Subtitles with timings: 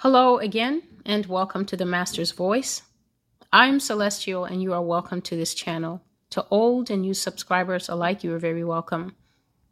[0.00, 2.82] Hello again, and welcome to the Master's Voice.
[3.50, 6.02] I'm Celestial, and you are welcome to this channel.
[6.30, 9.16] To old and new subscribers alike, you are very welcome.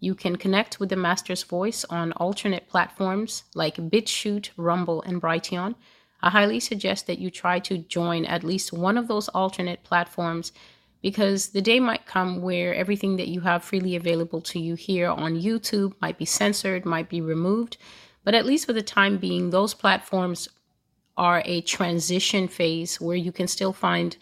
[0.01, 5.75] You can connect with the Master's Voice on alternate platforms like BitChute, Rumble, and Brighteon.
[6.23, 10.53] I highly suggest that you try to join at least one of those alternate platforms
[11.03, 15.11] because the day might come where everything that you have freely available to you here
[15.11, 17.77] on YouTube might be censored, might be removed.
[18.25, 20.49] But at least for the time being, those platforms
[21.17, 24.17] are a transition phase where you can still find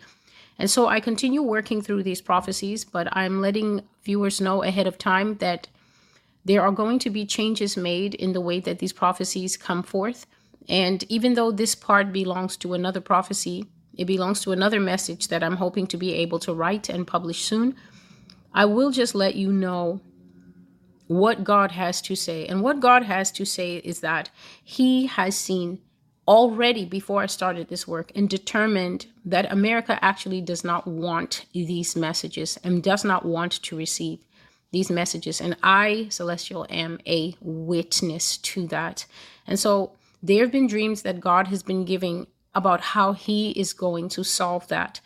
[0.59, 4.97] And so I continue working through these prophecies, but I'm letting viewers know ahead of
[4.97, 5.67] time that
[6.45, 10.25] there are going to be changes made in the way that these prophecies come forth.
[10.69, 15.43] And even though this part belongs to another prophecy, it belongs to another message that
[15.43, 17.75] I'm hoping to be able to write and publish soon.
[18.53, 20.01] I will just let you know
[21.07, 22.45] what God has to say.
[22.45, 24.29] And what God has to say is that
[24.63, 25.79] He has seen
[26.27, 31.95] already before I started this work and determined that America actually does not want these
[31.95, 34.19] messages and does not want to receive
[34.71, 35.39] these messages.
[35.39, 39.05] And I, Celestial, am a witness to that.
[39.45, 43.71] And so there have been dreams that God has been giving about how He is
[43.71, 44.99] going to solve that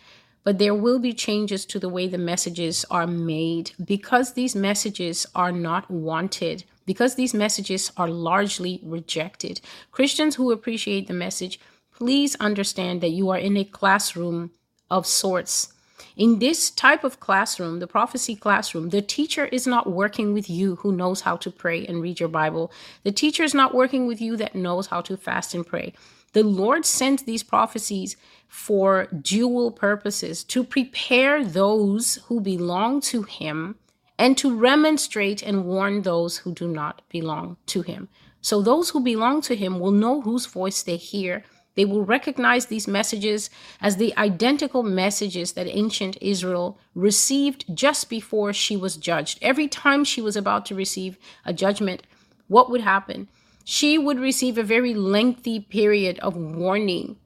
[0.44, 5.28] but there will be changes to the way the messages are made because these messages
[5.36, 9.62] are not wanted, because these messages are largely rejected.
[9.92, 11.60] Christians who appreciate the message,
[11.96, 14.52] please understand that you are in a classroom
[14.90, 15.74] of sorts.
[16.18, 20.76] In this type of classroom, the prophecy classroom, the teacher is not working with you
[20.78, 22.72] who knows how to pray and read your Bible.
[23.04, 25.94] The teacher is not working with you that knows how to fast and pray.
[26.34, 28.18] The Lord sent these prophecies
[28.52, 33.76] for dual purposes to prepare those who belong to Him
[34.20, 38.10] and to remonstrate and warn those who do not belong to Him.
[38.42, 41.44] So those who belong to Him will know whose voice they hear.
[41.76, 48.52] They will recognize these messages as the identical messages that ancient Israel received just before
[48.52, 49.40] she was judged.
[49.42, 52.04] Every time she was about to receive a judgment,
[52.50, 53.30] what would happen?
[53.64, 57.18] she would receive a very lengthy period of warning.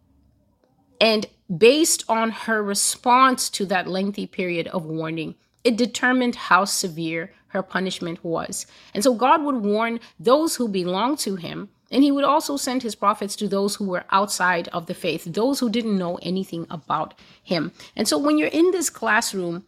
[1.00, 1.26] And
[1.56, 7.64] based on her response to that lengthy period of warning, it determined how severe her
[7.64, 8.66] punishment was.
[8.94, 12.84] And so God would warn those who belong to him, and he would also send
[12.84, 16.68] his prophets to those who were outside of the faith, those who didn't know anything
[16.70, 17.14] about
[17.44, 17.72] him.
[17.96, 19.66] And so when you're in this classroom,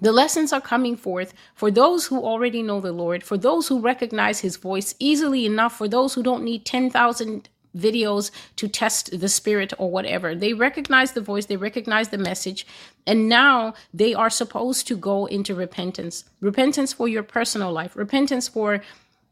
[0.00, 3.80] the lessons are coming forth for those who already know the Lord, for those who
[3.80, 9.28] recognize his voice easily enough, for those who don't need 10,000 videos to test the
[9.28, 10.34] spirit or whatever.
[10.34, 12.66] They recognize the voice, they recognize the message,
[13.06, 16.24] and now they are supposed to go into repentance.
[16.40, 18.82] Repentance for your personal life, repentance for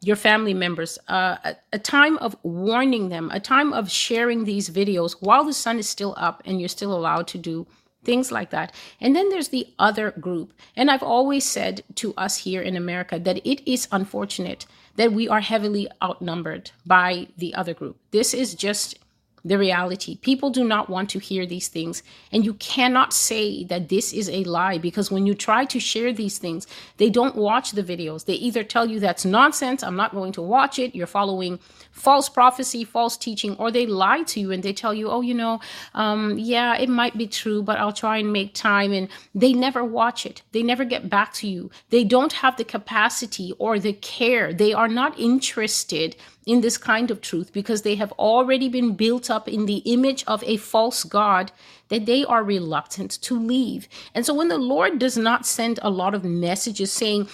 [0.03, 4.71] your family members, uh, a, a, time of warning them, a time of sharing these
[4.71, 7.67] videos while the sun is still up and you're still allowed to do
[8.03, 8.75] things like that.
[9.00, 10.55] And then there's the other group.
[10.75, 14.65] And I've always said to us here in America that it is unfortunate
[14.97, 17.97] that we are heavily outnumbered by the other group.
[18.11, 18.99] This is just
[19.45, 20.17] the reality.
[20.19, 22.03] People do not want to hear these things.
[22.33, 26.12] And you cannot say that this is a lie because when you try to share
[26.12, 26.67] these things,
[26.99, 28.25] they don't watch the videos.
[28.25, 31.59] They either tell you that's nonsense, I'm not going to watch it, you're following
[31.91, 35.34] false prophecy, false teaching, or they lie to you and they tell you, oh, you
[35.34, 35.61] know,
[35.95, 38.93] um, yeah, it might be true, but I'll try and make time.
[38.93, 40.43] And they never watch it.
[40.53, 41.71] They never get back to you.
[41.91, 44.53] They don't have the capacity or the care.
[44.53, 49.31] They are not interested in this kind of truth because they have already been built
[49.31, 51.52] up in the image of a false God
[51.88, 53.88] that they are reluctant to leave.
[54.14, 57.28] And so when the Lord does not send a lot of messages saying,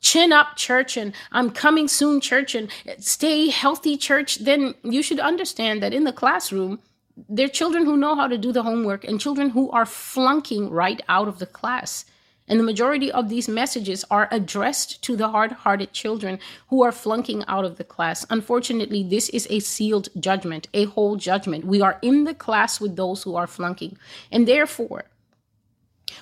[0.00, 5.20] chin up church and I'm coming soon church and stay healthy church, then you should
[5.20, 6.80] understand that in the classroom,
[7.28, 10.70] there are children who know how to do the homework and children who are flunking
[10.70, 12.04] right out of the class.
[12.50, 16.90] And the majority of these messages are addressed to the hard hearted children who are
[16.90, 18.26] flunking out of the class.
[18.28, 21.64] Unfortunately, this is a sealed judgment, a whole judgment.
[21.64, 23.96] We are in the class with those who are flunking.
[24.32, 25.04] And therefore,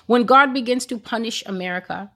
[0.05, 2.11] when God begins to punish America,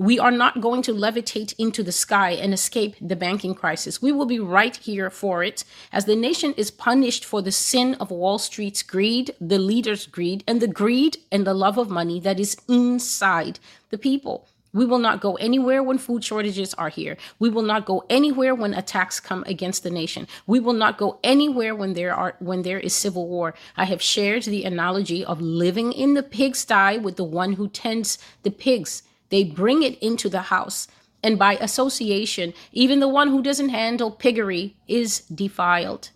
[0.00, 4.00] We are not going to levitate into the sky and escape the banking crisis.
[4.00, 7.94] We will be right here for it as the nation is punished for the sin
[7.94, 12.20] of Wall Street's greed, the leaders' greed, and the greed and the love of money
[12.20, 13.58] that is inside
[13.90, 14.46] the people.
[14.72, 17.16] We will not go anywhere when food shortages are here.
[17.40, 20.28] We will not go anywhere when attacks come against the nation.
[20.46, 23.54] We will not go anywhere when there are when there is civil war.
[23.76, 28.18] I have shared the analogy of living in the pigsty with the one who tends
[28.44, 29.02] the pigs.
[29.30, 30.88] They bring it into the house.
[31.22, 36.10] And by association, even the one who doesn't handle piggery is defiled.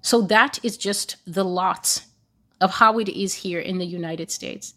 [0.00, 2.04] So that is just the lot
[2.60, 4.74] of how it is here in the United States.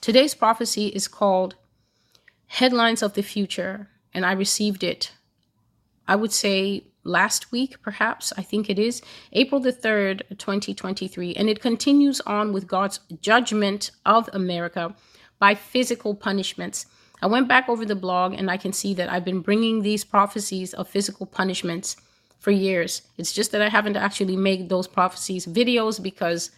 [0.00, 1.56] Today's prophecy is called
[2.46, 5.12] Headlines of the Future, and I received it,
[6.06, 8.32] I would say last week, perhaps.
[8.36, 9.02] I think it is
[9.32, 11.34] April the 3rd, 2023.
[11.34, 14.94] And it continues on with God's judgment of America
[15.38, 16.86] by physical punishments.
[17.20, 20.04] I went back over the blog and I can see that I've been bringing these
[20.04, 21.96] prophecies of physical punishments
[22.38, 23.02] for years.
[23.16, 26.50] It's just that I haven't actually made those prophecies videos because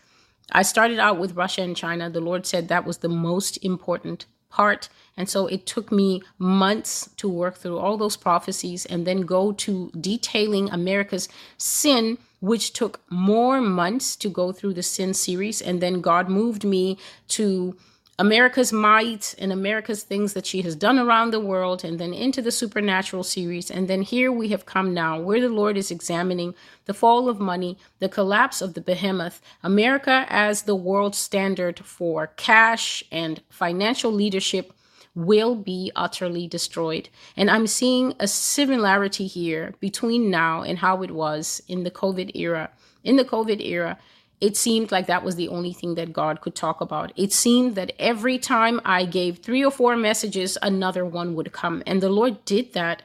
[0.52, 2.10] I started out with Russia and China.
[2.10, 4.88] The Lord said that was the most important part.
[5.16, 9.52] And so it took me months to work through all those prophecies and then go
[9.52, 15.60] to detailing America's sin, which took more months to go through the sin series.
[15.60, 16.98] And then God moved me
[17.28, 17.76] to
[18.20, 22.42] America's might and America's things that she has done around the world, and then into
[22.42, 23.70] the supernatural series.
[23.70, 27.40] And then here we have come now, where the Lord is examining the fall of
[27.40, 34.12] money, the collapse of the behemoth, America as the world standard for cash and financial
[34.12, 34.74] leadership
[35.14, 37.08] will be utterly destroyed.
[37.38, 42.32] And I'm seeing a similarity here between now and how it was in the COVID
[42.34, 42.70] era.
[43.02, 43.98] In the COVID era,
[44.40, 47.12] it seemed like that was the only thing that God could talk about.
[47.14, 51.82] It seemed that every time I gave three or four messages, another one would come.
[51.86, 53.02] And the Lord did that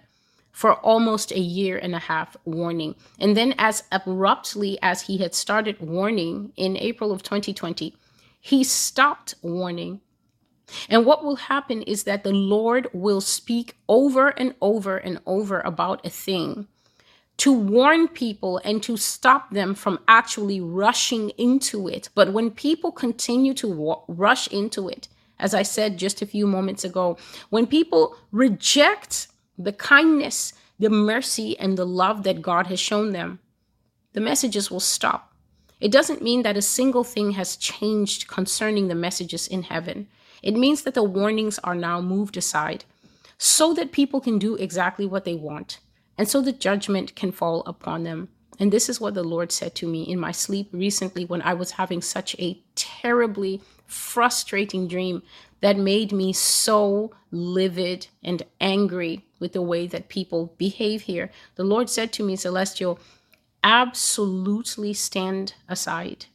[0.51, 2.95] for almost a year and a half warning.
[3.19, 7.93] And then, as abruptly as he had started warning in April of 2020,
[8.39, 9.99] he stopped warning.
[10.89, 15.59] And what will happen is that the Lord will speak over and over and over
[15.59, 16.69] about a thing
[17.37, 22.09] to warn people and to stop them from actually rushing into it.
[22.15, 26.47] But when people continue to wa- rush into it, as I said just a few
[26.47, 27.17] moments ago,
[27.49, 29.27] when people reject
[29.57, 33.39] the kindness, the mercy, and the love that God has shown them,
[34.13, 35.33] the messages will stop.
[35.81, 40.07] It doesn't mean that a single thing has changed concerning the messages in heaven.
[40.41, 42.85] It means that the warnings are now moved aside
[43.37, 45.79] so that people can do exactly what they want
[46.17, 48.29] and so the judgment can fall upon them.
[48.59, 51.53] And this is what the Lord said to me in my sleep recently when I
[51.53, 55.23] was having such a terribly frustrating dream
[55.59, 61.31] that made me so livid and angry with the way that people behave here.
[61.55, 62.99] The Lord said to me, Celestial,
[63.63, 66.27] absolutely stand aside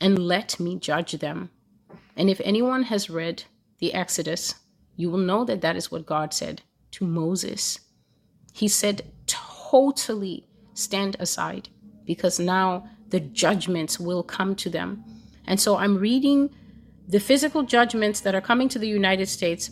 [0.00, 1.50] and let me judge them.
[2.16, 3.44] And if anyone has read
[3.78, 4.54] the Exodus,
[4.96, 7.80] you will know that that is what God said to Moses
[8.52, 11.68] he said, totally stand aside
[12.04, 15.04] because now the judgments will come to them.
[15.46, 16.50] And so I'm reading
[17.08, 19.70] the physical judgments that are coming to the United States,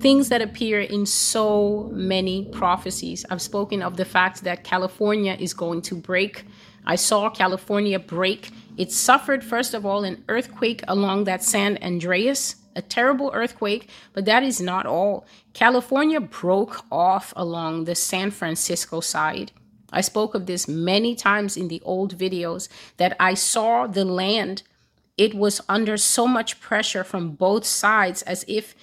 [0.00, 3.26] things that appear in so many prophecies.
[3.30, 6.44] I've spoken of the fact that California is going to break.
[6.86, 8.50] I saw California break.
[8.78, 14.24] It suffered, first of all, an earthquake along that San Andreas a terrible earthquake, but
[14.24, 15.26] that is not all.
[15.52, 19.52] California broke off along the San Francisco side.
[19.92, 24.62] I spoke of this many times in the old videos that I saw the land.
[25.16, 28.74] It was under so much pressure from both sides as if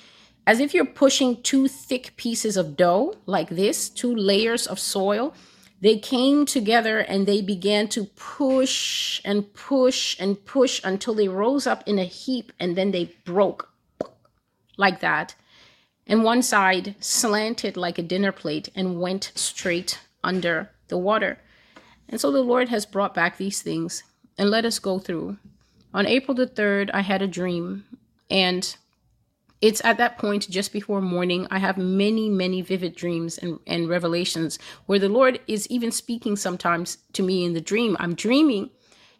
[0.48, 5.34] as if you're pushing two thick pieces of dough like this, two layers of soil.
[5.82, 11.66] They came together and they began to push and push and push until they rose
[11.66, 13.72] up in a heap and then they broke
[14.78, 15.36] like that.
[16.08, 21.40] And one side slanted like a dinner plate and went straight under the water.
[22.08, 24.04] And so the Lord has brought back these things
[24.38, 25.38] and let us go through.
[25.94, 27.86] On April the 3rd, I had a dream,
[28.30, 28.76] and
[29.62, 31.48] it's at that point just before morning.
[31.50, 36.36] I have many, many vivid dreams and, and revelations where the Lord is even speaking
[36.36, 37.96] sometimes to me in the dream.
[38.00, 38.70] I'm dreaming,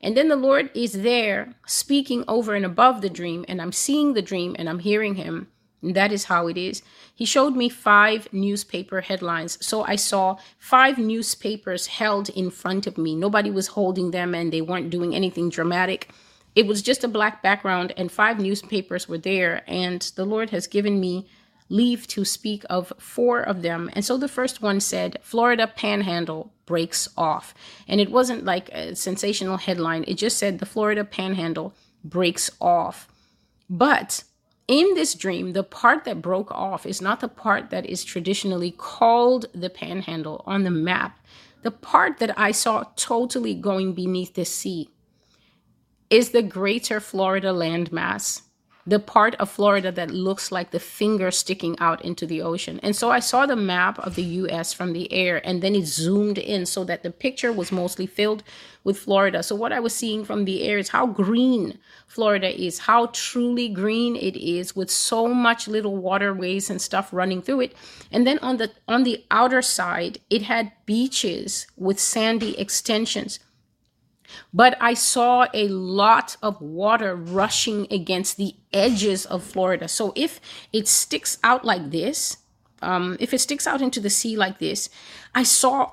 [0.02, 4.14] and then the Lord is there speaking over and above the dream, and I'm seeing
[4.14, 5.48] the dream and I'm hearing Him.
[5.82, 6.82] And that is how it is.
[7.14, 9.58] He showed me five newspaper headlines.
[9.64, 13.16] So I saw five newspapers held in front of me.
[13.16, 16.10] Nobody was holding them and they weren't doing anything dramatic.
[16.56, 20.68] it was just a black background and five newspapers were there and the lord has
[20.68, 21.28] given me
[21.70, 23.90] leave to speak of four of them.
[23.94, 27.54] And so the first one said florida panhandle breaks off.
[27.88, 30.06] And it wasn't like a sensational headline.
[30.08, 33.08] It just said the florida panhandle breaks off.
[33.70, 34.24] But
[34.68, 38.72] in this dream the part that broke off is not the part that is traditionally
[38.72, 41.20] called the panhandle on the map.
[41.64, 44.90] The part that i saw totally going beneath the sea
[46.10, 48.42] is the greater Florida landmass,
[48.88, 52.80] the part of Florida that looks like the finger sticking out into the ocean.
[52.84, 55.86] And so I saw the map of the US from the air and then it
[55.86, 58.44] zoomed in so that the picture was mostly filled
[58.84, 59.42] with Florida.
[59.42, 63.70] So what I was seeing from the air is how green Florida is, how truly
[63.70, 67.74] green it is with so much little waterways and stuff running through it.
[68.12, 73.40] And then on the on the outer side, it had beaches with sandy extensions
[74.54, 79.88] but I saw a lot of water rushing against the edges of Florida.
[79.88, 80.40] So if
[80.72, 82.38] it sticks out like this,
[82.82, 84.90] um, if it sticks out into the sea like this,
[85.34, 85.92] I saw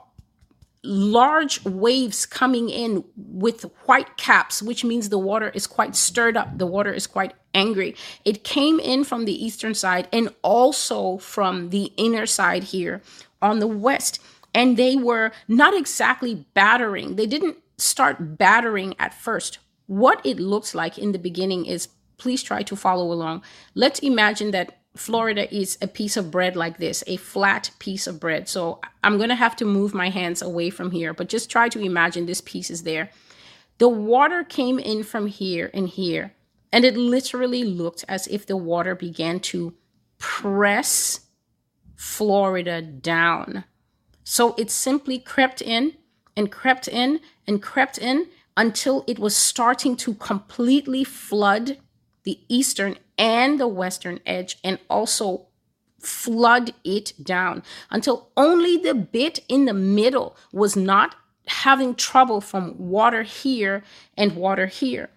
[0.85, 6.59] large waves coming in with white caps, which means the water is quite stirred up.
[6.59, 7.95] The water is quite angry.
[8.25, 13.03] It came in from the eastern side and also from the inner side here
[13.41, 14.21] on the west.
[14.55, 17.17] And they were not exactly battering.
[17.17, 19.59] They didn't start battering at first.
[19.87, 23.43] What it looks like in the beginning is please try to follow along.
[23.75, 28.21] Let's imagine that Florida is a piece of bread like this, a flat piece of
[28.21, 28.49] bread.
[28.49, 31.69] So I'm going to have to move my hands away from here, but just try
[31.71, 33.11] to imagine this piece is there.
[33.79, 36.35] The water came in from here and here,
[36.71, 39.75] and it literally looked as if the water began to
[40.19, 41.21] press
[41.97, 43.65] Florida down.
[44.23, 45.95] So it simply crept in
[46.37, 51.79] and crept in and crept in until it was starting to completely flood
[52.25, 55.47] the eastern and the western edge and also
[55.99, 61.15] flood it down until only the bit in the middle was not
[61.47, 63.83] having trouble from water here
[64.17, 65.11] and water here.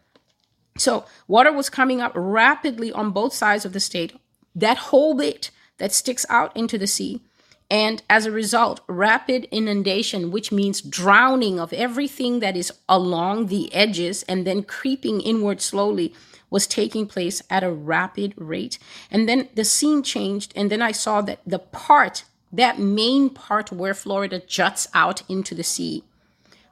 [0.77, 4.19] So, water was coming up rapidly on both sides of the state.
[4.53, 7.21] That whole bit that sticks out into the sea
[7.69, 13.73] and as a result, rapid inundation, which means drowning of everything that is along the
[13.73, 16.13] edges and then creeping inward slowly,
[16.49, 18.77] was taking place at a rapid rate.
[19.09, 23.71] And then the scene changed, and then I saw that the part, that main part
[23.71, 26.03] where Florida juts out into the sea,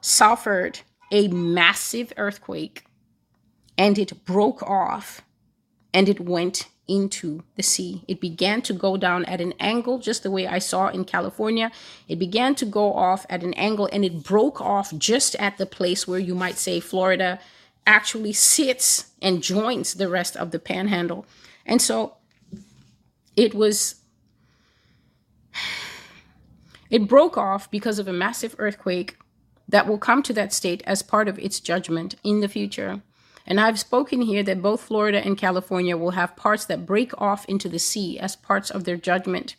[0.00, 2.84] suffered a massive earthquake
[3.76, 5.22] and it broke off
[5.92, 8.04] and it went into the sea.
[8.06, 11.70] It began to go down at an angle, just the way I saw in California.
[12.08, 15.66] It began to go off at an angle and it broke off just at the
[15.66, 17.40] place where you might say Florida
[17.86, 21.26] actually sits and joins the rest of the panhandle.
[21.66, 22.16] And so
[23.36, 23.96] it was,
[26.90, 29.16] it broke off because of a massive earthquake
[29.68, 33.02] that will come to that state as part of its judgment in the future.
[33.46, 37.44] And I've spoken here that both Florida and California will have parts that break off
[37.46, 39.56] into the sea as parts of their judgment.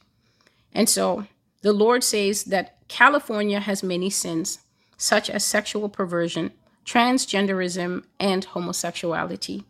[0.74, 1.28] And so
[1.62, 4.60] the Lord says that California has many sins,
[4.98, 6.52] such as sexual perversion,
[6.86, 9.66] transgenderism, and homosexuality.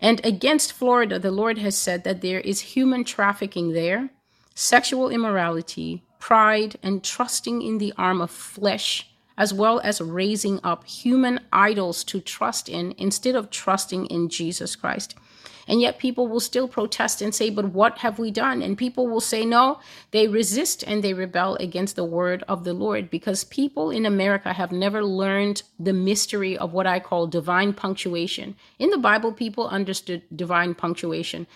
[0.00, 4.10] And against Florida, the Lord has said that there is human trafficking there,
[4.54, 9.09] sexual immorality, pride, and trusting in the arm of flesh
[9.40, 14.76] as well as raising up human idols to trust in instead of trusting in Jesus
[14.76, 15.14] Christ.
[15.66, 18.60] And yet people will still protest and say, But what have we done?
[18.60, 19.80] And people will say, No,
[20.10, 24.52] they resist and they rebel against the word of the Lord because people in America
[24.52, 28.56] have never learned the mystery of what I call divine punctuation.
[28.78, 31.46] In the Bible, people understood divine punctuation.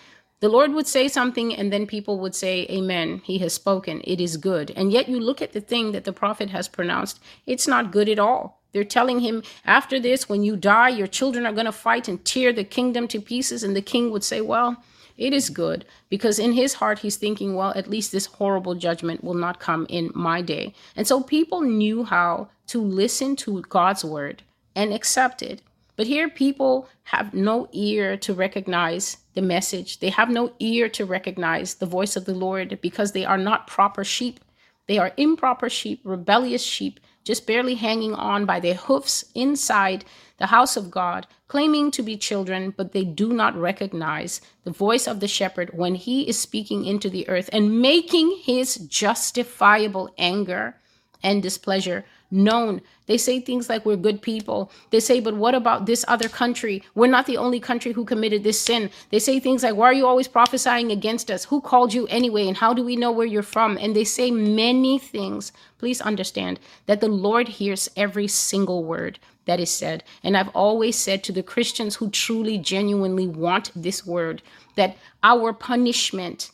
[0.45, 3.23] The Lord would say something, and then people would say, Amen.
[3.23, 4.01] He has spoken.
[4.03, 4.69] It is good.
[4.75, 8.07] And yet you look at the thing that the prophet has pronounced, it's not good
[8.07, 8.61] at all.
[8.71, 12.23] They're telling him, after this, when you die, your children are going to fight and
[12.23, 13.63] tear the kingdom to pieces.
[13.63, 14.77] And the king would say, Well,
[15.17, 19.23] it is good because in his heart he's thinking well at least this horrible judgment
[19.23, 24.03] will not come in my day and so people knew how to listen to god's
[24.03, 24.43] word
[24.75, 25.61] and accept it
[25.95, 29.99] but here, people have no ear to recognize the message.
[29.99, 33.67] They have no ear to recognize the voice of the Lord because they are not
[33.67, 34.39] proper sheep.
[34.87, 40.05] They are improper sheep, rebellious sheep, just barely hanging on by their hoofs inside
[40.37, 45.07] the house of God, claiming to be children, but they do not recognize the voice
[45.07, 50.75] of the shepherd when he is speaking into the earth and making his justifiable anger
[51.23, 52.81] and displeasure known.
[53.07, 54.71] They say things like we're good people.
[54.89, 56.83] They say, but what about this other country?
[56.95, 58.89] We're not the only country who committed this sin.
[59.09, 61.45] They say things like, why are you always prophesying against us?
[61.45, 62.47] Who called you anyway?
[62.47, 63.77] And how do we know where you're from?
[63.77, 65.51] And they say many things.
[65.77, 70.03] Please understand that the Lord hears every single word that is said.
[70.23, 74.41] And I've always said to the Christians who truly, genuinely want this word
[74.75, 76.51] that our punishment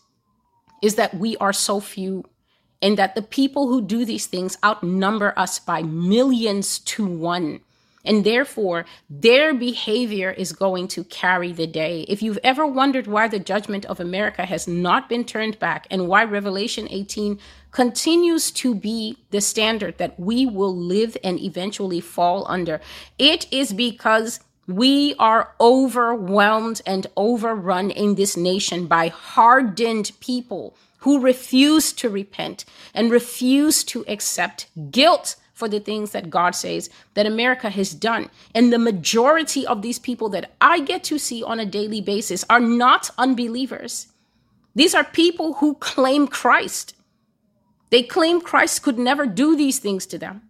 [0.82, 2.26] is that we are so few
[2.82, 7.62] and that the people who do these things outnumber us by millions to one.
[8.04, 12.02] And therefore, their behavior is going to carry the day.
[12.08, 16.08] If you've ever wondered why the judgment of America has not been turned back and
[16.08, 22.46] why Revelation 18 continues to be the standard that we will live and eventually fall
[22.50, 22.82] under,
[23.20, 31.20] it is because we are overwhelmed and overrun in this nation by hardened people who
[31.20, 37.26] refuse to repent and refuse to accept guilt for the things that God says that
[37.26, 38.30] America has done.
[38.56, 42.44] And the majority of these people that I get to see on a daily basis
[42.50, 44.08] are not unbelievers.
[44.74, 46.96] These are people who claim Christ.
[47.90, 50.44] They claim Christ could never do these things to them.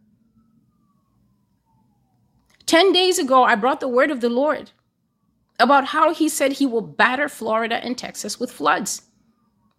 [2.68, 4.72] 10 days ago, I brought the word of the Lord
[5.60, 9.04] about how he said he will batter Florida and Texas with floods.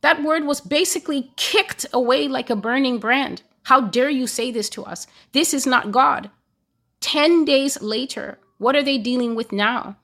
[0.02, 3.42] That word was basically kicked away like a burning brand.
[3.64, 5.06] How dare you say this to us?
[5.32, 6.30] This is not God.
[7.00, 9.96] 10 days later, what are they dealing with now?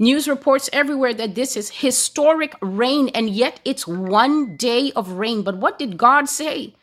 [0.00, 5.42] News reports everywhere that this is historic rain, and yet it's one day of rain.
[5.42, 6.74] But what did God say?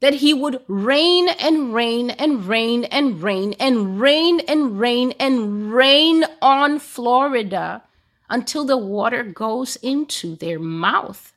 [0.00, 5.72] That He would rain and rain and rain and rain and rain and rain and
[5.72, 7.82] rain on Florida
[8.28, 11.31] until the water goes into their mouth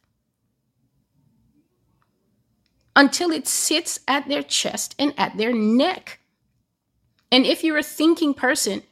[2.96, 6.20] until it sits at their chest and at their neck.
[7.32, 8.84] And if you're a thinking person,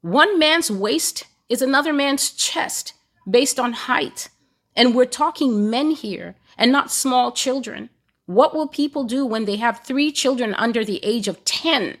[0.00, 2.94] one man's waist is another man's chest
[3.28, 4.28] based on height.
[4.76, 7.90] And we're talking men here and not small children.
[8.26, 11.98] What will people do when they have three children under the age of 10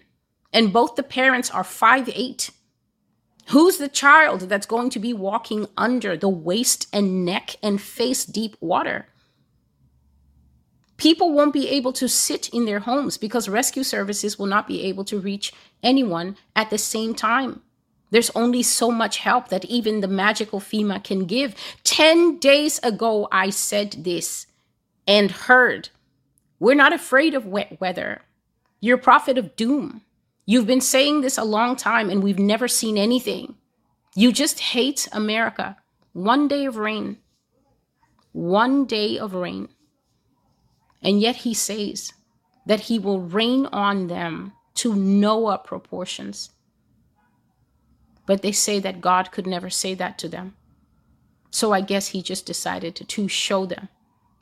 [0.52, 2.50] and both the parents are five eight?
[3.48, 8.24] Who's the child that's going to be walking under the waist and neck and face
[8.24, 9.06] deep water?
[10.96, 14.82] People won't be able to sit in their homes because rescue services will not be
[14.84, 15.52] able to reach
[15.82, 17.62] anyone at the same time.
[18.10, 21.56] There's only so much help that even the magical FEMA can give.
[21.82, 24.46] 10 days ago, I said this
[25.06, 25.88] and heard.
[26.60, 28.22] We're not afraid of wet weather.
[28.80, 30.02] You're a prophet of doom.
[30.46, 33.56] You've been saying this a long time and we've never seen anything.
[34.14, 35.76] You just hate America.
[36.12, 37.18] One day of rain.
[38.30, 39.68] One day of rain.
[41.04, 42.14] And yet he says
[42.66, 46.50] that he will rain on them to Noah proportions.
[48.26, 50.56] But they say that God could never say that to them.
[51.50, 53.88] So I guess he just decided to, to show them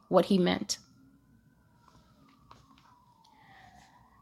[0.09, 0.79] what he meant.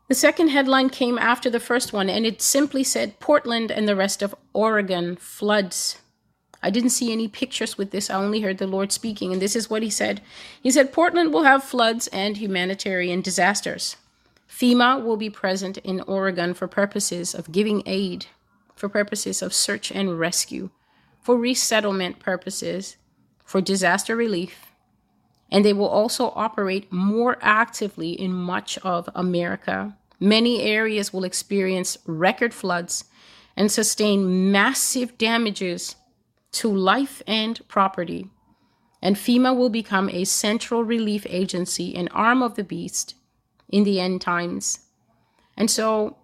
[0.09, 3.94] The second headline came after the first one, and it simply said Portland and the
[3.94, 5.98] rest of Oregon floods
[6.62, 8.11] I didn't see any pictures with this.
[8.11, 10.20] I only heard the Lord speaking, and this is what he said.
[10.62, 13.96] He said, Portland will have floods and humanitarian disasters.
[14.49, 18.27] FEMA will be present in Oregon for purposes of giving aid,
[18.75, 20.70] for purposes of search and rescue,
[21.23, 22.96] for resettlement purposes,
[23.44, 24.73] for disaster relief,
[25.51, 29.96] and they will also operate more actively in much of America.
[30.18, 33.05] Many areas will experience record floods
[33.57, 35.96] and sustain massive damages
[36.53, 38.29] to life and property.
[39.03, 43.15] And FEMA will become a central relief agency, an arm of the beast
[43.69, 44.81] in the end times.
[45.57, 46.17] And so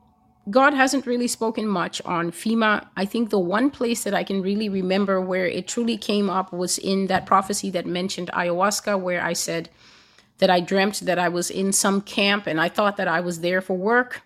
[0.49, 2.87] God hasn't really spoken much on FEMA.
[2.97, 6.53] I think the one place that I can really remember where it truly came up
[6.53, 9.71] was in that prophecy that mentioned ayahuasca, where I said
[10.39, 13.41] that I dreamt that I was in some camp and I thought that I was
[13.41, 14.23] there for work.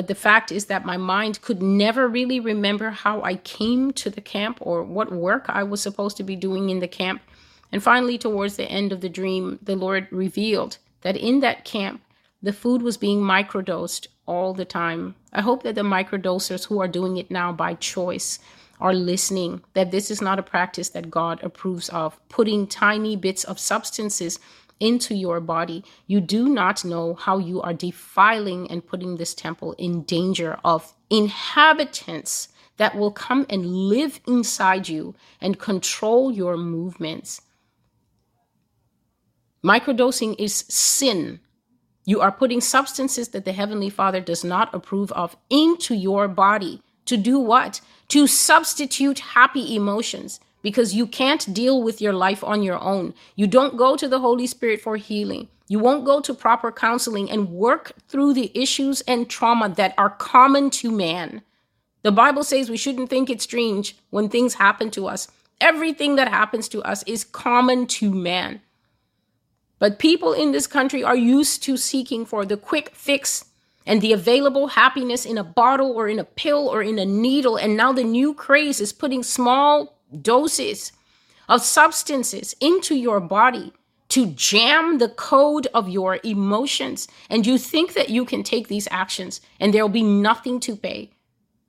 [0.00, 4.08] But the fact is that my mind could never really remember how I came to
[4.08, 7.20] the camp or what work I was supposed to be doing in the camp.
[7.70, 12.00] And finally, towards the end of the dream, the Lord revealed that in that camp,
[12.40, 15.16] the food was being microdosed all the time.
[15.34, 18.38] I hope that the microdosers who are doing it now by choice
[18.80, 23.44] are listening, that this is not a practice that God approves of, putting tiny bits
[23.44, 24.38] of substances
[24.80, 29.74] into your body, you do not know how you are defiling and putting this temple
[29.78, 37.42] in danger of inhabitants that will come and live inside you and control your movements.
[39.62, 41.40] Microdosing is sin.
[42.06, 46.80] You are putting substances that the Heavenly Father does not approve of into your body.
[47.04, 47.82] To do what?
[48.08, 53.14] To substitute happy emotions because you can't deal with your life on your own.
[53.36, 55.48] You don't go to the Holy Spirit for healing.
[55.68, 60.10] You won't go to proper counseling and work through the issues and trauma that are
[60.10, 61.42] common to man.
[62.02, 65.28] The Bible says we shouldn't think it strange when things happen to us.
[65.60, 68.62] Everything that happens to us is common to man.
[69.78, 73.44] But people in this country are used to seeking for the quick fix
[73.86, 77.56] and the available happiness in a bottle or in a pill or in a needle.
[77.56, 80.92] And now the new craze is putting small doses
[81.48, 83.72] of substances into your body
[84.10, 87.08] to jam the code of your emotions.
[87.28, 90.76] And you think that you can take these actions and there will be nothing to
[90.76, 91.10] pay.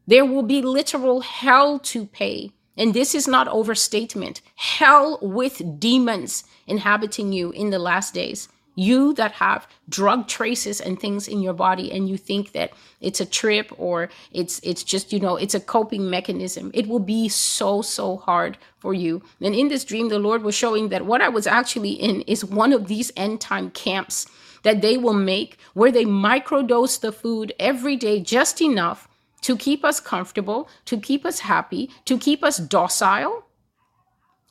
[0.08, 2.52] There will be literal hell to pay.
[2.78, 4.42] And this is not overstatement.
[4.56, 11.00] Hell with demons inhabiting you in the last days you that have drug traces and
[11.00, 15.12] things in your body and you think that it's a trip or it's it's just
[15.12, 19.22] you know it's a coping mechanism it will be so so hard for you.
[19.42, 22.46] And in this dream the lord was showing that what i was actually in is
[22.46, 24.28] one of these end time camps
[24.64, 29.08] that they will make where they microdose the food every day just enough
[29.42, 33.46] to keep us comfortable to keep us happy to keep us docile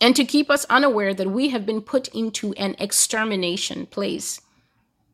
[0.00, 4.40] and to keep us unaware that we have been put into an extermination place.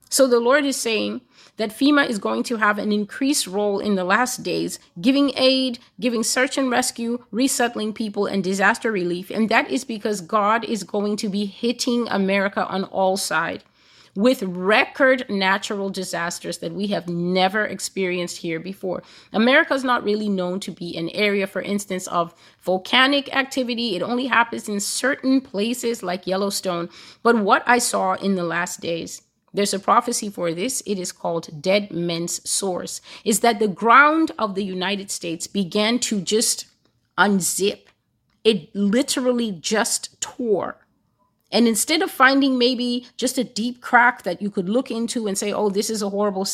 [0.08, 1.22] So the Lord is saying
[1.56, 5.78] that FEMA is going to have an increased role in the last days, giving aid,
[5.98, 9.30] giving search and rescue, resettling people, and disaster relief.
[9.30, 13.64] And that is because God is going to be hitting America on all sides
[14.16, 19.02] with record natural disasters that we have never experienced here before.
[19.32, 23.94] America is not really known to be an area, for instance, of volcanic activity.
[23.94, 26.88] It only happens in certain places like Yellowstone.
[27.22, 30.82] But what I saw in the last days, there's a prophecy for this.
[30.86, 33.00] It is called Dead Men's Sores.
[33.24, 36.66] Is that the ground of the United States began to just
[37.18, 37.80] unzip.
[38.44, 40.85] It literally just tore
[41.56, 45.38] and instead of finding maybe just a deep crack that you could look into and
[45.38, 46.46] say, oh, this is a horrible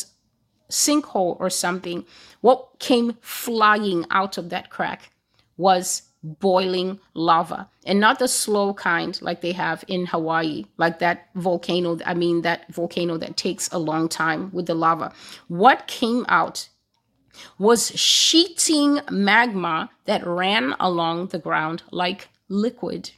[0.71, 2.05] sinkhole or something,
[2.39, 5.11] what came flying out of that crack
[5.57, 11.27] was boiling lava and not the slow kind like they have in Hawaii, like that
[11.35, 11.99] volcano.
[12.05, 15.11] I mean, that volcano that takes a long time with the lava.
[15.49, 16.69] What came out
[17.59, 23.11] was sheeting magma that ran along the ground like liquid.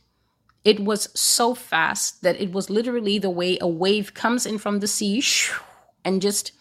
[0.65, 4.79] It was so fast that it was literally the way a wave comes in from
[4.79, 5.23] the sea
[6.03, 6.51] and just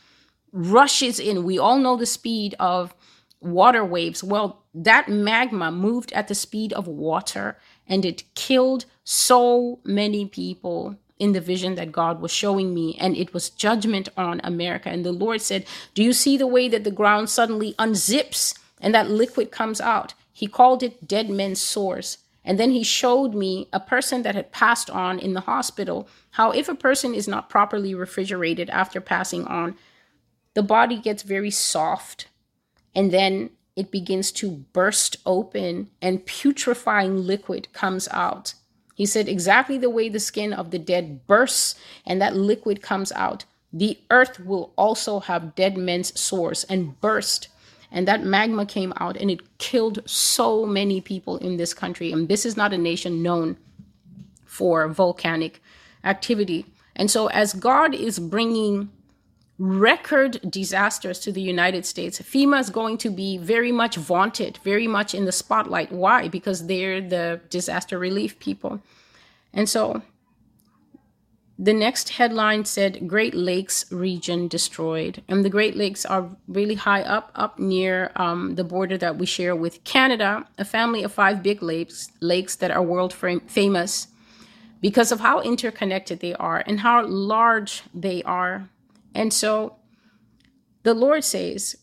[0.52, 1.42] rushes in.
[1.42, 2.94] We all know the speed of
[3.40, 4.22] water waves.
[4.22, 10.96] Well, that magma moved at the speed of water and it killed so many people
[11.18, 14.88] in the vision that God was showing me, and it was judgment on America.
[14.88, 15.64] And the Lord said,
[15.94, 20.14] Do you see the way that the ground suddenly unzips and that liquid comes out?
[20.32, 22.18] He called it dead men's sores.
[22.44, 26.50] And then he showed me a person that had passed on in the hospital how,
[26.50, 29.76] if a person is not properly refrigerated after passing on,
[30.52, 32.28] the body gets very soft
[32.94, 38.54] and then it begins to burst open and putrefying liquid comes out.
[38.94, 41.74] He said, exactly the way the skin of the dead bursts
[42.06, 47.48] and that liquid comes out, the earth will also have dead men's sores and burst
[47.94, 52.10] and that magma came out and it killed so many people in this country.
[52.10, 53.56] And this is not a nation known
[54.44, 55.62] for volcanic
[56.02, 56.66] activity.
[56.96, 58.90] And so, as God is bringing
[59.60, 64.88] record disasters to the United States, FEMA is going to be very much vaunted, very
[64.88, 65.92] much in the spotlight.
[65.92, 66.26] Why?
[66.26, 68.80] Because they're the disaster relief people.
[69.52, 70.02] And so,
[71.58, 75.22] the next headline said Great Lakes region destroyed.
[75.28, 79.26] And the Great Lakes are really high up, up near um, the border that we
[79.26, 84.08] share with Canada, a family of five big lakes, lakes that are world famous
[84.80, 88.68] because of how interconnected they are and how large they are.
[89.14, 89.76] And so
[90.82, 91.76] the Lord says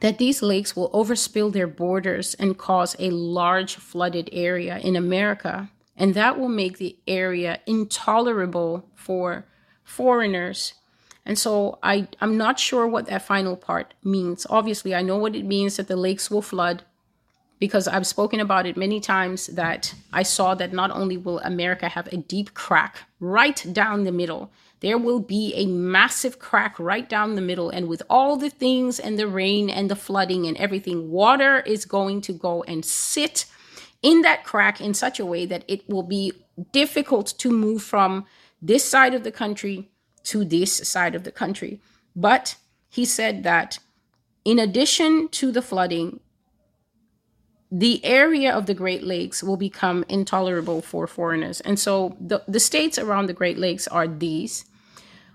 [0.00, 5.70] that these lakes will overspill their borders and cause a large flooded area in America
[5.98, 9.44] and that will make the area intolerable for
[9.82, 10.74] foreigners.
[11.26, 14.46] And so I, I'm not sure what that final part means.
[14.48, 16.84] Obviously, I know what it means that the lakes will flood
[17.58, 21.88] because I've spoken about it many times that I saw that not only will America
[21.88, 27.08] have a deep crack right down the middle, there will be a massive crack right
[27.08, 27.70] down the middle.
[27.70, 31.84] And with all the things and the rain and the flooding and everything, water is
[31.84, 33.46] going to go and sit
[34.02, 36.32] in that crack in such a way that it will be
[36.72, 38.24] difficult to move from
[38.60, 39.88] this side of the country
[40.24, 41.80] to this side of the country.
[42.14, 42.56] But
[42.88, 43.78] he said that
[44.44, 46.20] in addition to the flooding,
[47.70, 51.60] the area of the Great Lakes will become intolerable for foreigners.
[51.60, 54.64] And so the, the states around the Great Lakes are these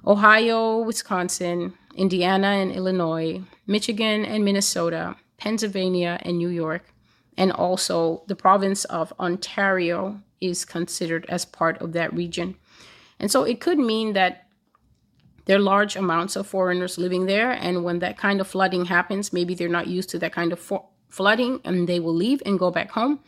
[0.06, 6.93] Ohio, Wisconsin, Indiana and Illinois, Michigan and Minnesota, Pennsylvania and New York,
[7.38, 12.56] and also the province of Ontario is considered as part of that region.
[13.20, 14.48] And so it could mean that
[15.46, 19.34] there are large amounts of foreigners living there, and when that kind of flooding happens,
[19.34, 22.58] maybe they're not used to that kind of for- flooding and they will leave and
[22.58, 23.20] go back home.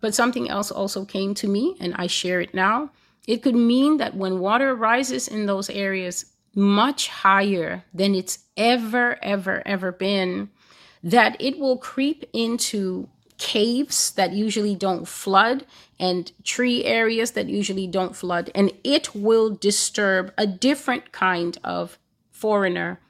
[0.00, 2.90] But something else also came to me, and I share it now.
[3.26, 9.18] It could mean that when water rises in those areas much higher than it's ever,
[9.22, 10.50] ever, ever been,
[11.02, 15.66] that it will creep into caves that usually don't flood
[15.98, 21.98] and tree areas that usually don't flood, and it will disturb a different kind of
[22.30, 23.00] foreigner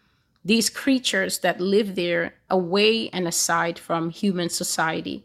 [0.45, 5.25] these creatures that live there away and aside from human society.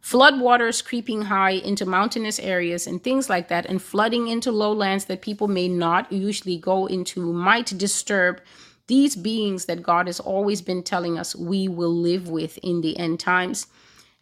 [0.00, 5.22] Floodwaters creeping high into mountainous areas and things like that, and flooding into lowlands that
[5.22, 8.40] people may not usually go into, might disturb
[8.86, 12.98] these beings that God has always been telling us we will live with in the
[12.98, 13.66] end times.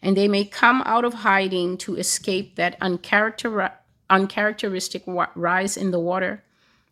[0.00, 3.72] And they may come out of hiding to escape that uncharacter-
[4.10, 6.42] uncharacteristic rise in the water.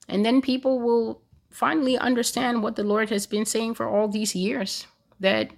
[0.09, 4.35] And then people will finally understand what the Lord has been saying for all these
[4.35, 4.87] years
[5.19, 5.51] that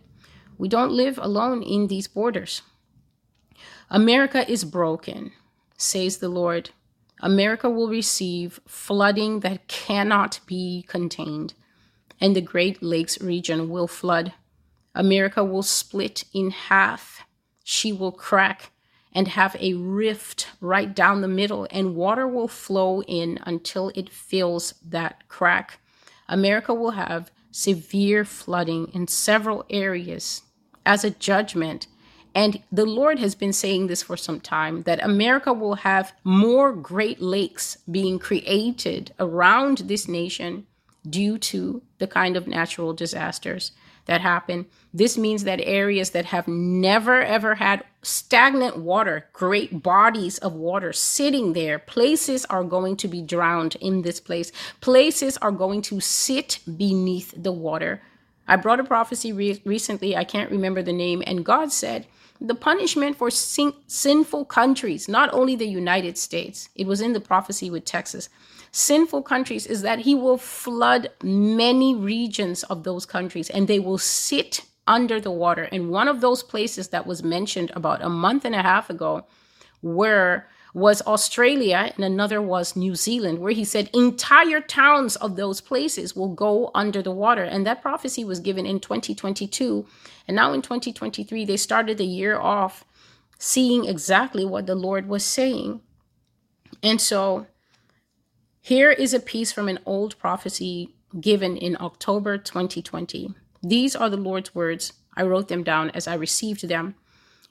[0.59, 2.62] we don't live alone in these borders.
[3.90, 5.33] America is broken,
[5.77, 6.70] says the Lord.
[7.20, 11.55] America will receive flooding that cannot be contained,
[12.23, 14.33] and the Great Lakes region will flood.
[14.95, 17.23] America will split in half.
[17.65, 18.71] She will crack
[19.13, 24.09] and have a rift right down the middle, and water will flow in until it
[24.09, 25.81] fills that crack.
[26.29, 30.43] America will have severe flooding in several areas
[30.87, 31.89] as a judgment.
[32.37, 36.73] And the Lord has been saying this for some time that America will have more
[36.73, 40.67] Great Lakes being created around this nation
[41.09, 43.73] due to the kind of natural disasters
[44.07, 44.67] that happen.
[44.93, 50.93] This means that areas that have never ever had stagnant water, great bodies of water
[50.93, 54.51] sitting there, places are going to be drowned in this place.
[54.81, 58.03] Places are going to sit beneath the water.
[58.49, 62.07] I brought a prophecy re- recently, I can't remember the name, and God said,
[62.41, 67.21] the punishment for sin- sinful countries, not only the United States, it was in the
[67.21, 68.29] prophecy with Texas,
[68.73, 73.99] sinful countries is that he will flood many regions of those countries and they will
[73.99, 75.69] sit under the water.
[75.71, 79.27] And one of those places that was mentioned about a month and a half ago,
[79.83, 85.61] where was Australia and another was New Zealand, where he said entire towns of those
[85.61, 87.45] places will go under the water.
[87.45, 89.87] And that prophecy was given in 2022.
[90.27, 92.85] And now in 2023, they started the year off
[93.39, 95.83] seeing exactly what the Lord was saying.
[96.83, 97.47] And so
[98.64, 103.35] here is a piece from an old prophecy given in October 2020.
[103.61, 104.92] These are the Lord's words.
[105.16, 106.94] I wrote them down as I received them.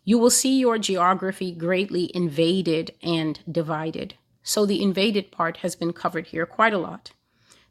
[0.05, 4.13] You will see your geography greatly invaded and divided.
[4.41, 7.11] So the invaded part has been covered here quite a lot.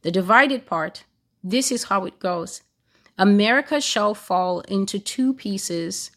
[0.02, 1.04] The divided part,
[1.42, 2.60] this is how it goes
[3.16, 6.10] America shall fall into two pieces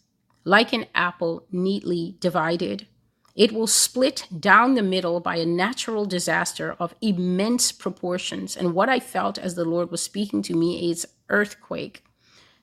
[0.43, 2.85] like an apple neatly divided.
[3.35, 8.55] It will split down the middle by a natural disaster of immense proportions.
[8.55, 12.03] And what I felt as the Lord was speaking to me is earthquake,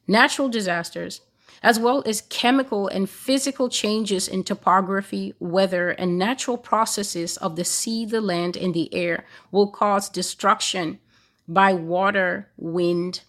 [0.06, 1.22] natural disasters,
[1.62, 7.64] as well as chemical and physical changes in topography, weather, and natural processes of the
[7.64, 11.00] sea, the land, and the air will cause destruction
[11.48, 13.22] by water, wind,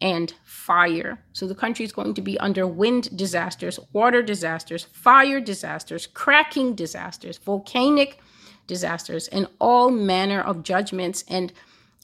[0.00, 1.18] and fire.
[1.32, 6.74] So the country is going to be under wind disasters, water disasters, fire disasters, cracking
[6.74, 8.20] disasters, volcanic
[8.66, 11.24] disasters, and all manner of judgments.
[11.28, 11.52] And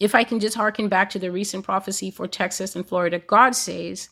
[0.00, 3.54] if I can just harken back to the recent prophecy for Texas and Florida, God
[3.54, 4.08] says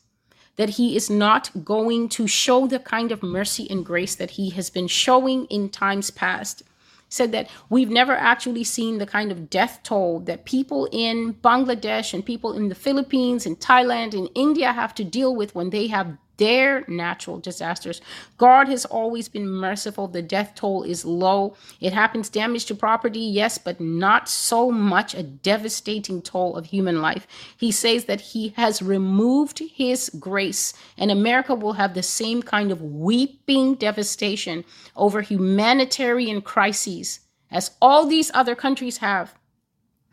[0.56, 4.50] that He is not going to show the kind of mercy and grace that He
[4.50, 6.62] has been showing in times past
[7.10, 12.14] said that we've never actually seen the kind of death toll that people in Bangladesh
[12.14, 15.88] and people in the Philippines and Thailand and India have to deal with when they
[15.88, 18.00] have their natural disasters.
[18.38, 20.08] God has always been merciful.
[20.08, 21.54] The death toll is low.
[21.80, 27.02] It happens damage to property, yes, but not so much a devastating toll of human
[27.02, 27.26] life.
[27.56, 32.72] He says that he has removed his grace, and America will have the same kind
[32.72, 34.64] of weeping devastation
[34.96, 39.34] over humanitarian crises as all these other countries have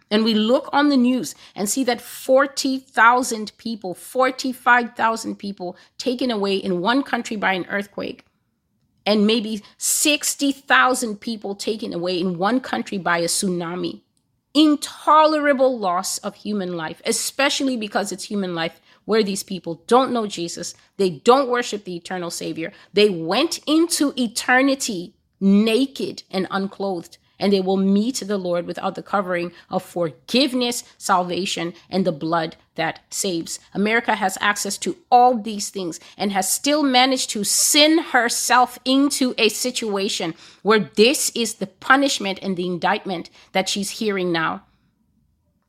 [0.09, 6.55] and we look on the news and see that 40,000 people, 45,000 people taken away
[6.55, 8.25] in one country by an earthquake,
[9.05, 14.01] and maybe 60,000 people taken away in one country by a tsunami.
[14.53, 20.27] Intolerable loss of human life, especially because it's human life where these people don't know
[20.27, 22.73] Jesus, they don't worship the eternal Savior.
[22.91, 29.03] They went into eternity naked and unclothed and they will meet the Lord without the
[29.03, 33.59] covering of forgiveness, salvation, and the blood that saves.
[33.73, 39.35] America has access to all these things and has still managed to sin herself into
[39.37, 44.63] a situation where this is the punishment and the indictment that she's hearing now.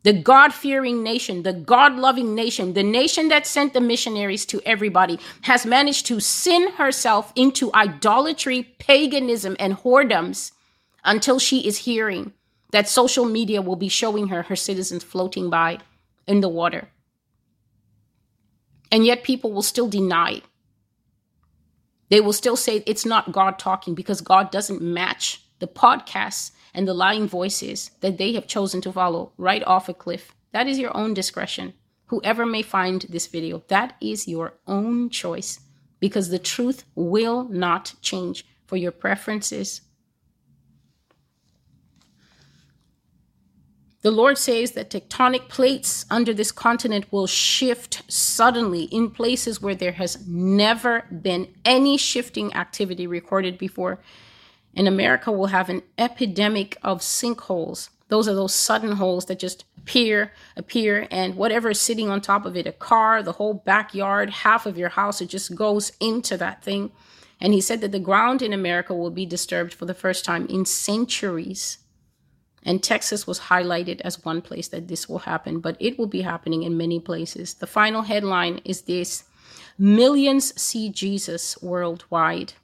[0.04, 4.62] The God fearing nation, the God loving nation, the nation that sent the missionaries to
[4.64, 10.52] everybody, has managed to sin herself into idolatry, paganism, and whoredoms
[11.04, 12.32] until she is hearing
[12.70, 15.78] that social media will be showing her her citizens floating by
[16.26, 16.88] in the water.
[18.90, 20.32] And yet people will still deny.
[20.32, 20.44] it.
[22.10, 26.86] They will still say it's not God talking because God doesn't match the podcasts and
[26.86, 30.32] the lying voices that they have chosen to follow right off a cliff.
[30.52, 31.74] That is your own discretion.
[32.06, 35.60] Whoever may find this video, that is your own choice
[36.00, 39.82] because the truth will not change for your preferences
[44.02, 49.74] The Lord says that tectonic plates under this continent will shift suddenly in places where
[49.74, 53.98] there has never been any shifting activity recorded before.
[54.76, 57.88] And America will have an epidemic of sinkholes.
[58.06, 62.46] Those are those sudden holes that just appear, appear, and whatever is sitting on top
[62.46, 66.36] of it a car, the whole backyard, half of your house, it just goes into
[66.36, 66.92] that thing.
[67.40, 70.46] And he said that the ground in America will be disturbed for the first time
[70.46, 71.78] in centuries.
[72.64, 76.22] And Texas was highlighted as one place that this will happen, but it will be
[76.22, 77.54] happening in many places.
[77.54, 79.24] The final headline is this
[79.78, 82.54] Millions see Jesus worldwide.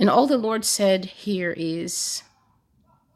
[0.00, 2.24] And all the Lord said here is,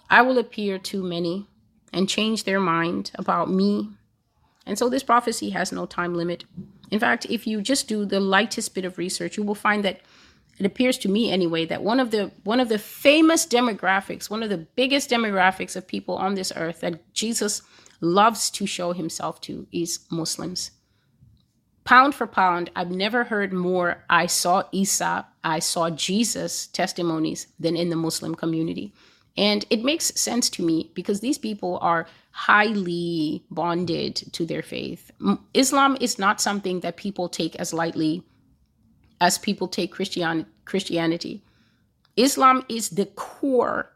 [0.08, 1.48] I will appear to many
[1.92, 3.90] and change their mind about me.
[4.64, 6.44] And so this prophecy has no time limit.
[6.90, 10.00] In fact, if you just do the lightest bit of research, you will find that
[10.58, 14.42] it appears to me anyway that one of the one of the famous demographics one
[14.42, 17.62] of the biggest demographics of people on this earth that jesus
[18.00, 20.70] loves to show himself to is muslims.
[21.84, 27.76] Pound for pound i've never heard more i saw isa i saw jesus testimonies than
[27.76, 28.92] in the muslim community.
[29.38, 35.12] And it makes sense to me because these people are highly bonded to their faith.
[35.54, 38.24] Islam is not something that people take as lightly
[39.20, 41.42] as people take Christian, Christianity.
[42.16, 43.92] Islam is the core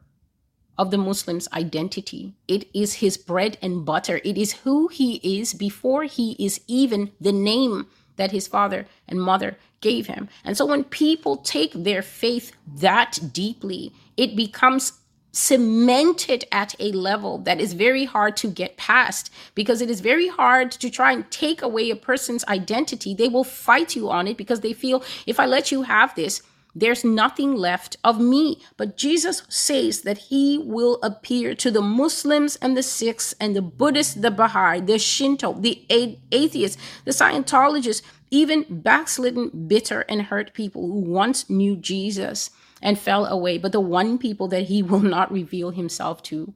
[0.79, 2.35] of the Muslim's identity.
[2.49, 4.21] It is his bread and butter.
[4.25, 9.21] It is who he is before he is even the name that his father and
[9.21, 10.29] mother gave him.
[10.45, 14.93] And so when people take their faith that deeply, it becomes
[15.33, 20.29] cemented at a level that is very hard to get past because it is very
[20.29, 23.15] hard to try and take away a person's identity.
[23.15, 26.43] They will fight you on it because they feel if I let you have this,
[26.75, 28.63] there's nothing left of me.
[28.77, 33.63] But Jesus says that he will appear to the Muslims and the Sikhs and the
[33.63, 40.87] Buddhists, the Baha'i, the Shinto, the atheists, the Scientologists, even backslidden, bitter, and hurt people
[40.87, 42.51] who once knew Jesus
[42.83, 43.57] and fell away.
[43.57, 46.53] But the one people that he will not reveal himself to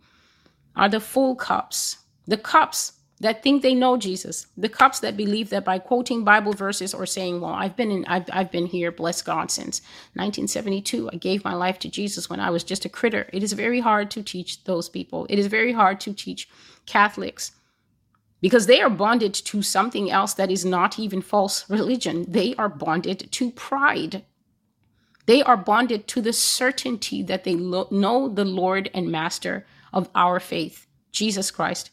[0.75, 5.49] are the full cups, the cups that think they know Jesus, the cups that believe
[5.49, 8.93] that by quoting Bible verses or saying, "Well, I've been in, I've, I've been here,
[8.93, 9.81] bless God, since
[10.15, 11.09] 1972.
[11.11, 13.81] I gave my life to Jesus when I was just a critter." It is very
[13.81, 15.27] hard to teach those people.
[15.31, 16.47] It is very hard to teach
[16.85, 17.53] Catholics
[18.43, 22.27] because they are bonded to something else that is not even false religion.
[22.29, 24.25] They are bonded to pride.
[25.27, 30.09] They are bonded to the certainty that they lo- know the Lord and Master of
[30.15, 31.91] our faith, Jesus Christ.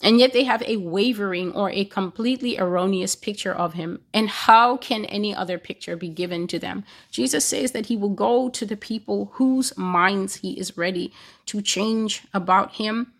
[0.00, 4.00] And yet they have a wavering or a completely erroneous picture of him.
[4.14, 6.84] And how can any other picture be given to them?
[7.10, 11.12] Jesus says that he will go to the people whose minds he is ready
[11.46, 13.12] to change about him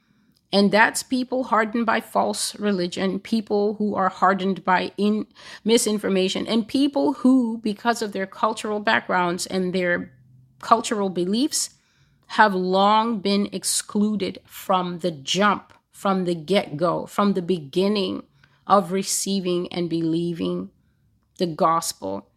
[0.53, 5.26] and that's people hardened by false religion, people who are hardened by in
[5.64, 10.12] misinformation, and people who, because of their cultural backgrounds and their
[10.61, 11.70] cultural beliefs,
[12.28, 18.22] have long been excluded from the jump, from the get go, from the beginning
[18.66, 20.70] of receiving and believing
[21.38, 22.28] the gospel.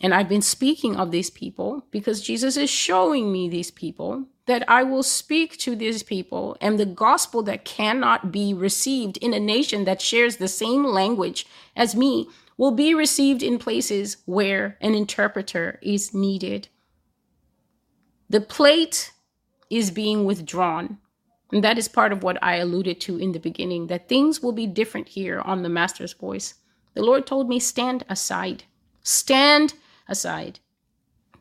[0.00, 4.68] And I've been speaking of these people because Jesus is showing me these people that
[4.68, 9.38] I will speak to these people and the gospel that cannot be received in a
[9.38, 11.46] nation that shares the same language
[11.76, 16.66] as me will be received in places where an interpreter is needed.
[18.28, 19.12] The plate
[19.70, 20.98] is being withdrawn.
[21.52, 24.50] And that is part of what I alluded to in the beginning that things will
[24.50, 26.54] be different here on the Master's voice.
[26.94, 28.64] The Lord told me, stand aside.
[29.04, 29.74] Stand
[30.08, 30.58] aside.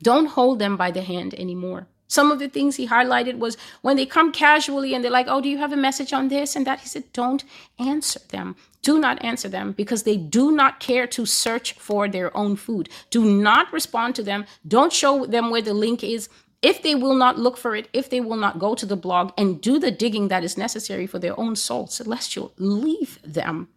[0.03, 1.87] Don't hold them by the hand anymore.
[2.09, 5.39] Some of the things he highlighted was when they come casually and they're like, Oh,
[5.39, 6.81] do you have a message on this and that?
[6.81, 7.45] He said, Don't
[7.77, 8.55] answer them.
[8.81, 12.89] Do not answer them because they do not care to search for their own food.
[13.09, 14.45] Do not respond to them.
[14.67, 16.29] Don't show them where the link is.
[16.61, 19.31] If they will not look for it, if they will not go to the blog
[19.37, 23.69] and do the digging that is necessary for their own soul, Celestial, leave them.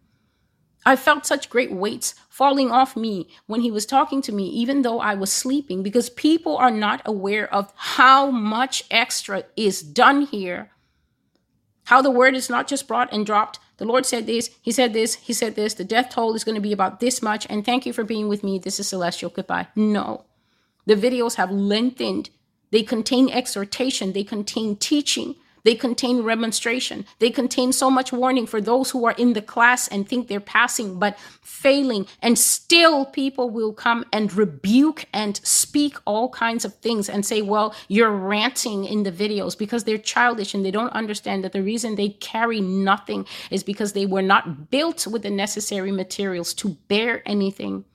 [0.85, 4.81] I felt such great weights falling off me when he was talking to me, even
[4.81, 10.23] though I was sleeping, because people are not aware of how much extra is done
[10.23, 10.71] here.
[11.85, 13.59] How the word is not just brought and dropped.
[13.77, 15.73] The Lord said this, He said this, He said this.
[15.73, 17.45] The death toll is going to be about this much.
[17.49, 18.59] And thank you for being with me.
[18.59, 19.29] This is Celestial.
[19.29, 19.67] Goodbye.
[19.75, 20.25] No.
[20.85, 22.29] The videos have lengthened.
[22.71, 27.05] They contain exhortation, they contain teaching, they contain remonstration.
[27.19, 30.39] They contain so much warning for those who are in the class and think they're
[30.39, 32.07] passing but failing.
[32.21, 37.41] And still, people will come and rebuke and speak all kinds of things and say,
[37.41, 41.63] Well, you're ranting in the videos because they're childish and they don't understand that the
[41.63, 46.69] reason they carry nothing is because they were not built with the necessary materials to
[46.87, 47.85] bear anything.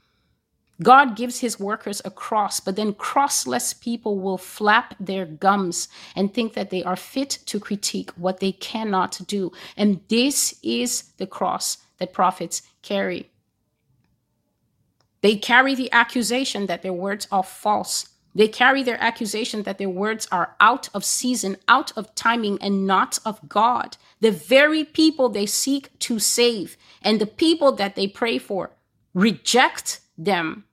[0.80, 6.32] God gives his workers a cross, but then crossless people will flap their gums and
[6.32, 9.50] think that they are fit to critique what they cannot do.
[9.76, 13.28] And this is the cross that prophets carry.
[15.20, 18.10] They carry the accusation that their words are false.
[18.36, 22.86] They carry their accusation that their words are out of season, out of timing, and
[22.86, 23.96] not of God.
[24.20, 28.70] The very people they seek to save and the people that they pray for
[29.12, 30.64] reject them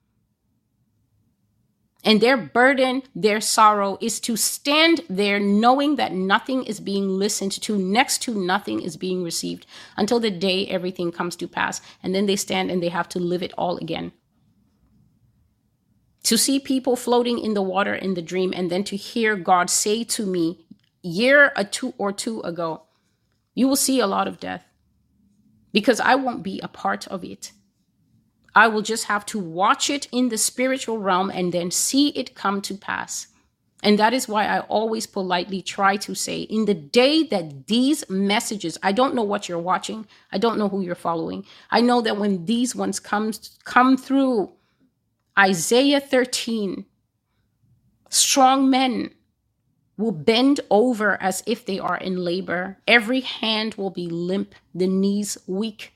[2.06, 7.50] and their burden, their sorrow is to stand there knowing that nothing is being listened
[7.62, 11.80] to, next to nothing is being received until the day everything comes to pass.
[12.04, 14.12] And then they stand and they have to live it all again.
[16.22, 19.68] To see people floating in the water in the dream and then to hear God
[19.68, 20.64] say to me,
[21.02, 22.84] year or two or two ago,
[23.52, 24.64] you will see a lot of death
[25.72, 27.50] because I won't be a part of it.
[28.56, 32.34] I will just have to watch it in the spiritual realm and then see it
[32.34, 33.26] come to pass.
[33.82, 38.08] And that is why I always politely try to say, in the day that these
[38.08, 41.44] messages, I don't know what you're watching, I don't know who you're following.
[41.70, 43.32] I know that when these ones come,
[43.64, 44.52] come through,
[45.38, 46.86] Isaiah 13,
[48.08, 49.10] strong men
[49.98, 52.78] will bend over as if they are in labor.
[52.88, 55.92] Every hand will be limp, the knees weak,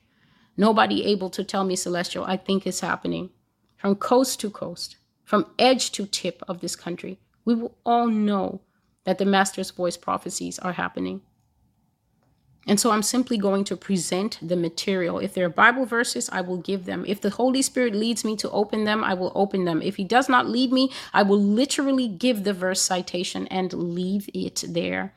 [0.61, 3.31] Nobody able to tell me, Celestial, I think it's happening.
[3.77, 8.61] From coast to coast, from edge to tip of this country, we will all know
[9.03, 11.21] that the Master's voice prophecies are happening.
[12.67, 15.17] And so I'm simply going to present the material.
[15.17, 17.05] If there are Bible verses, I will give them.
[17.07, 19.81] If the Holy Spirit leads me to open them, I will open them.
[19.81, 24.29] If He does not lead me, I will literally give the verse citation and leave
[24.31, 25.15] it there.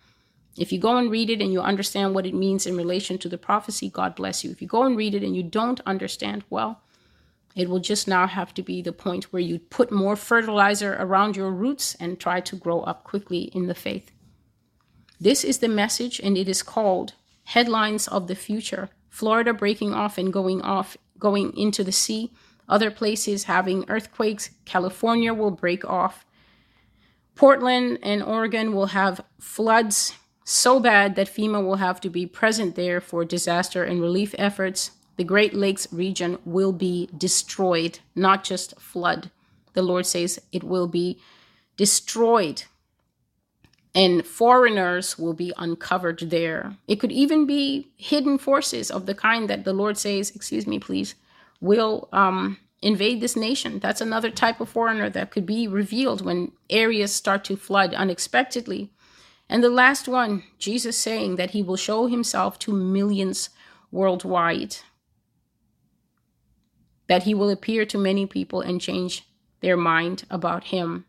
[0.56, 3.28] If you go and read it and you understand what it means in relation to
[3.28, 4.50] the prophecy, God bless you.
[4.50, 6.80] If you go and read it and you don't understand, well,
[7.56, 11.36] it will just now have to be the point where you put more fertilizer around
[11.36, 14.10] your roots and try to grow up quickly in the faith.
[15.20, 18.90] This is the message, and it is called Headlines of the Future.
[19.08, 22.32] Florida breaking off and going off, going into the sea.
[22.68, 24.50] Other places having earthquakes.
[24.64, 26.26] California will break off.
[27.36, 30.14] Portland and Oregon will have floods
[30.44, 34.92] so bad that FEMA will have to be present there for disaster and relief efforts.
[35.16, 39.30] The Great Lakes region will be destroyed, not just flood.
[39.72, 41.18] The Lord says it will be
[41.76, 42.64] destroyed.
[43.94, 46.76] And foreigners will be uncovered there.
[46.88, 50.78] It could even be hidden forces of the kind that the Lord says, excuse me,
[50.78, 51.14] please,
[51.60, 53.78] will um, invade this nation.
[53.78, 58.90] That's another type of foreigner that could be revealed when areas start to flood unexpectedly.
[59.48, 63.50] And the last one, Jesus saying that he will show himself to millions
[63.90, 64.76] worldwide,
[67.08, 69.24] that he will appear to many people and change
[69.60, 71.04] their mind about him.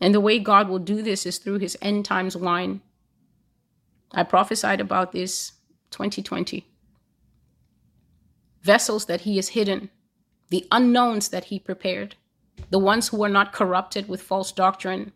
[0.00, 2.82] And the way God will do this is through his end times wine.
[4.12, 5.52] I prophesied about this
[5.90, 6.66] 2020.
[8.62, 9.90] Vessels that he has hidden,
[10.50, 12.16] the unknowns that he prepared,
[12.70, 15.12] the ones who are not corrupted with false doctrine,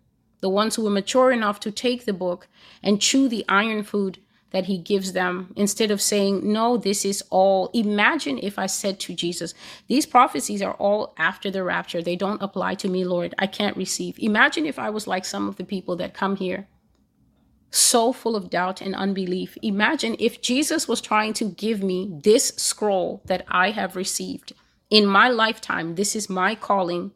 [0.47, 2.47] the ones who were mature enough to take the book
[2.81, 4.21] and chew the iron food
[4.53, 7.69] that he gives them instead of saying, No, this is all.
[7.75, 9.55] Imagine if I said to Jesus,
[9.89, 12.01] These prophecies are all after the rapture.
[12.01, 13.35] They don't apply to me, Lord.
[13.41, 14.21] I can't receive.
[14.21, 16.69] Imagine if I was like some of the people that come here,
[17.73, 19.59] so full of doubt and unbelief.
[19.63, 24.53] Imagine if Jesus was trying to give me this scroll that I have received
[24.91, 25.97] in my lifetime.
[25.97, 27.11] This is my calling.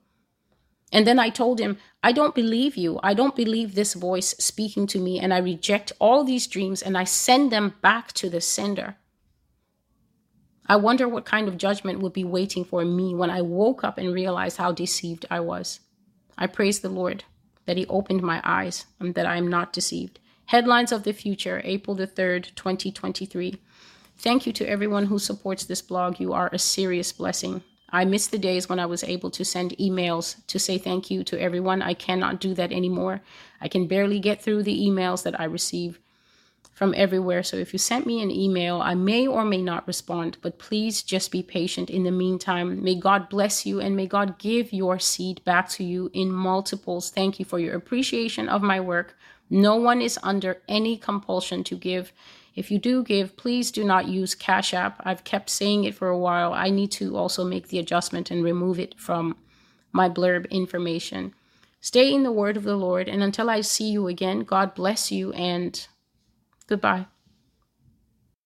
[0.93, 2.99] And then I told him, I don't believe you.
[3.03, 5.21] I don't believe this voice speaking to me.
[5.21, 8.97] And I reject all these dreams and I send them back to the sender.
[10.67, 13.99] I wonder what kind of judgment would be waiting for me when I woke up
[13.99, 15.81] and realized how deceived I was.
[16.39, 17.25] I praise the Lord
[17.67, 20.19] that He opened my eyes and that I am not deceived.
[20.47, 23.61] Headlines of the Future, April the 3rd, 2023.
[24.17, 26.21] Thank you to everyone who supports this blog.
[26.21, 27.63] You are a serious blessing.
[27.93, 31.25] I miss the days when I was able to send emails to say thank you
[31.25, 31.83] to everyone.
[31.83, 33.21] I cannot do that anymore.
[33.61, 35.99] I can barely get through the emails that I receive
[36.81, 37.43] from everywhere.
[37.43, 41.03] So if you sent me an email, I may or may not respond, but please
[41.03, 42.83] just be patient in the meantime.
[42.83, 47.11] May God bless you and may God give your seed back to you in multiples.
[47.11, 49.15] Thank you for your appreciation of my work.
[49.51, 52.15] No one is under any compulsion to give.
[52.61, 55.01] If you do give, please do not use Cash App.
[55.03, 56.53] I've kept saying it for a while.
[56.53, 59.39] I need to also make the adjustment and remove it from
[59.93, 61.33] my blurb information.
[61.81, 63.09] Stay in the word of the Lord.
[63.09, 65.87] And until I see you again, God bless you and
[66.67, 67.07] goodbye.